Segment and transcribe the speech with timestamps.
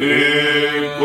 [0.00, 0.98] in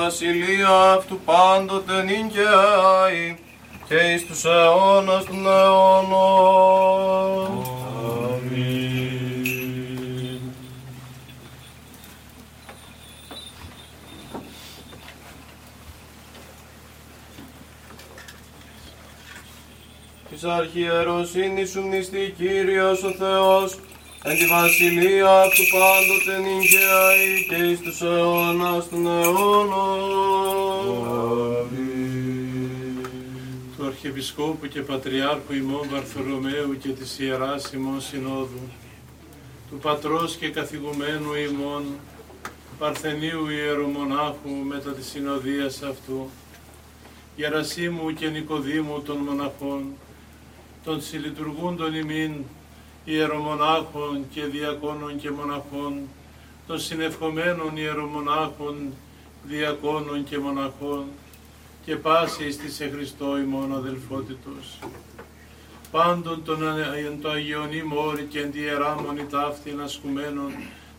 [0.00, 2.44] βασιλεία αυτού πάντοτε νυν και
[3.04, 3.38] άη
[3.88, 6.96] και εις τους αιώνας των αιώνων.
[8.24, 8.96] Αμήν.
[20.30, 23.78] Της αρχιεροσύνης σου μνηστεί Κύριος ο Θεός,
[24.28, 29.98] εν τη βασιλεία αυτού πάντοτε νυν και αεί και εις τους αιώνας των αιώνων.
[33.76, 38.68] του Αρχιεπισκόπου και Πατριάρχου ημών Βαρθολομαίου και της Ιεράς ημών Συνόδου,
[39.70, 41.84] του Πατρός και Καθηγουμένου ημών
[42.78, 46.30] Παρθενίου Ιερομονάχου μετά της συνοδείας αυτού,
[47.36, 49.84] Γερασίμου και Νικοδήμου των μοναχών,
[50.84, 52.32] των συλλειτουργούντων ημίν
[53.06, 56.00] ιερομονάχων και διακόνων και μοναχών,
[56.66, 58.92] των συνευχομένων ιερομονάχων,
[59.44, 61.04] διακόνων και μοναχών,
[61.84, 64.78] και πάση εις της σε Χριστώ ημών αδελφότητος.
[65.90, 70.52] Πάντων των α- εν το Αγιον ημόρι και εν τη ιεράμονη ταύτην ασκουμένων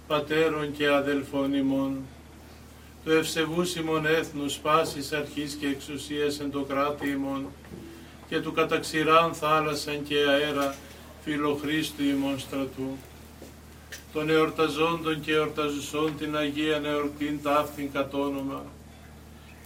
[0.07, 1.97] πατέρων και αδελφών ημών.
[3.05, 7.45] Το ευσεβούς ημών έθνους πάσης αρχής και εξουσίας εν το κράτη ημών
[8.29, 10.75] και του καταξηράν θάλασσαν και αέρα
[11.29, 12.97] φιλοχρίστου ημών στρατού.
[14.13, 18.63] Των εορταζόντων και εορταζουσών την Αγία εορτήν ταύτην κατ' όνομα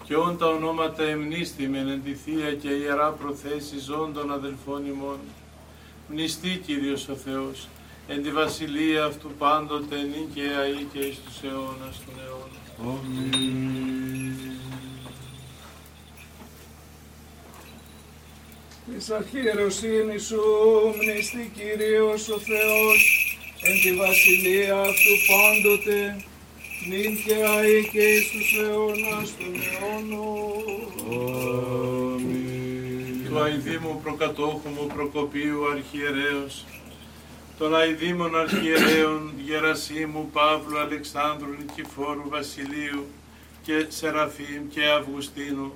[0.03, 5.19] και όν τα ονόματα εμνίστημεν εν τη Θεία και Ιερά προθέση ζώντων αδελφών ημών.
[6.07, 7.67] Μνηστή Κύριος ο Θεός,
[8.07, 14.10] εν τη βασιλεία αυτού πάντοτε νυν και αεί και εις τους αιώνας των αιώνων.
[18.95, 20.41] Της αρχιεροσύνης σου
[20.95, 23.01] μνηστή Κύριος ο Θεός,
[23.61, 26.23] εν τη βασιλεία αυτού πάντοτε,
[26.89, 30.61] νυν και αεί και εις τους αιώνας των αιώνων.
[33.27, 36.65] Του αηδήμου προκατόχου μου προκοπίου αρχιερέως,
[37.57, 43.05] των αηδήμων αρχιερέων Γερασίμου, Παύλου, Αλεξάνδρου, Νικηφόρου, Βασιλείου
[43.63, 45.73] και Σεραφείμ και Αυγουστίνου,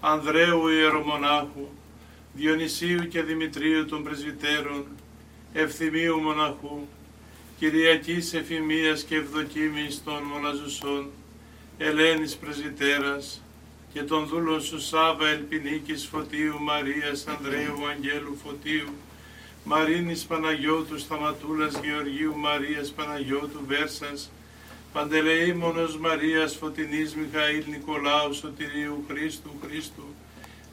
[0.00, 1.68] Ανδρέου Ιερομονάχου,
[2.38, 4.86] Διονυσίου και Δημητρίου των Πρεσβυτέρων,
[5.52, 6.86] Ευθυμίου Μοναχού,
[7.58, 11.10] Κυριακής Εφημίας και Ευδοκίμης των Μοναζουσών,
[11.78, 13.42] Ελένης Πρεσβυτέρας
[13.92, 18.88] και των δούλων σου Σάβα Ελπινίκης Φωτίου Μαρίας Ανδρέου Αγγέλου Φωτίου,
[19.64, 24.30] Μαρίνης Παναγιώτου Σταματούλας Γεωργίου Μαρίας Παναγιώτου Βέρσας,
[24.92, 30.04] Παντελεήμονος Μαρίας Φωτεινής Μιχαήλ Νικολάου Σωτηρίου Χρήστου Χρήστου,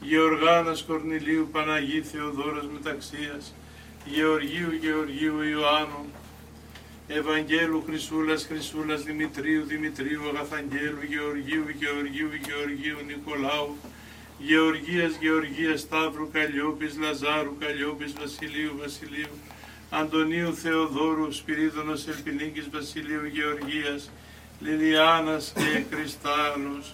[0.07, 3.53] Γεωργάνας Κορνηλίου Παναγί Θεοδόρος Μεταξίας,
[4.05, 6.05] Γεωργίου Γεωργίου Ιωάννου,
[7.07, 13.75] Ευαγγέλου Χρυσούλας Χρυσούλας Δημητρίου Δημητρίου Αγαθαγγέλου Γεωργίου Γεωργίου Γεωργίου Νικολάου,
[14.39, 19.35] Γεωργίας Γεωργίας Σταύρου Καλλιόπης Λαζάρου Καλλιόπης Βασιλείου Βασιλείου,
[19.89, 24.11] Αντωνίου Θεοδόρου Σπυρίδωνος Ελπινίκης Βασιλείου Γεωργίας,
[24.59, 26.93] Λιλιάνας και Κρυστάλλους,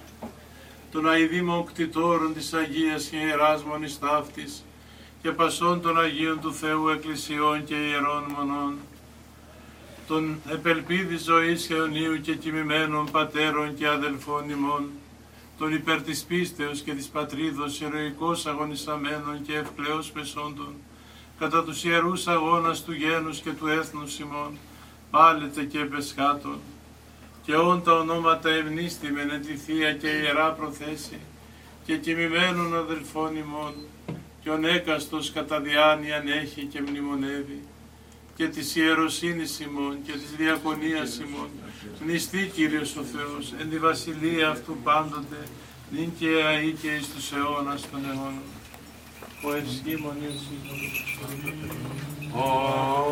[0.91, 4.63] των αηδήμων κτητόρων της Αγίας και Ιεράς Μονής Ταύτης
[5.21, 8.77] και πασών των Αγίων του Θεού Εκκλησιών και Ιερών Μονών,
[10.07, 14.89] των επελπίδης ζωής αιωνίου και κοιμημένων πατέρων και αδελφών ημών,
[15.57, 20.73] των υπέρ της πίστεως και της πατρίδος ηρωικός αγωνισαμένων και ευκλαίως πεσόντων,
[21.39, 24.57] κατά τους ιερούς αγώνας του γένους και του έθνους ημών,
[25.11, 26.57] πάλετε και επεσχάτων,
[27.51, 31.19] και όν τα ονόματα ευνίστημεν εν τη Θεία και Ιερά προθέση,
[31.85, 33.73] και κοιμημένων αδελφών ημών,
[34.43, 37.61] και ον έκαστος κατά διάνοιαν έχει και μνημονεύει,
[38.35, 41.49] και της ιεροσύνης ημών και της διακονίας ημών,
[42.03, 45.41] μνηστή Κύριος ο Θεός, εν τη βασιλεία αυτού πάντοτε,
[45.91, 48.49] νυν και αεί και εις τους αιώνας των αιώνων.
[49.43, 50.15] Ο ευσχήμων
[51.25, 53.10] Αμήν.